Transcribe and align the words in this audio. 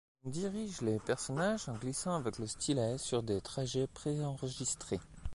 On 0.25 0.31
dirige 0.31 0.81
les 0.81 0.97
personnages 0.97 1.69
en 1.69 1.73
glissant 1.75 2.15
avec 2.15 2.39
le 2.39 2.47
stylet 2.47 2.97
sur 2.97 3.21
des 3.21 3.39
trajets 3.39 3.85
préenregistrés. 3.85 4.99